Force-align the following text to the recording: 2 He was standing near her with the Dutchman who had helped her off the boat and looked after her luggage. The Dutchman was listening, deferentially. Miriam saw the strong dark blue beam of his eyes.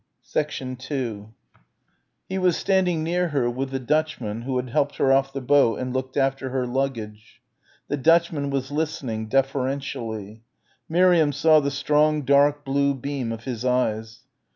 2 0.33 1.29
He 2.27 2.39
was 2.39 2.57
standing 2.57 3.03
near 3.03 3.27
her 3.27 3.47
with 3.51 3.69
the 3.69 3.77
Dutchman 3.77 4.41
who 4.41 4.57
had 4.57 4.71
helped 4.71 4.95
her 4.95 5.13
off 5.13 5.31
the 5.31 5.41
boat 5.41 5.77
and 5.79 5.93
looked 5.93 6.17
after 6.17 6.49
her 6.49 6.65
luggage. 6.65 7.39
The 7.87 7.97
Dutchman 7.97 8.49
was 8.49 8.71
listening, 8.71 9.27
deferentially. 9.27 10.41
Miriam 10.89 11.31
saw 11.31 11.59
the 11.59 11.69
strong 11.69 12.23
dark 12.23 12.65
blue 12.65 12.95
beam 12.95 13.31
of 13.31 13.43
his 13.43 13.63
eyes. 13.63 14.21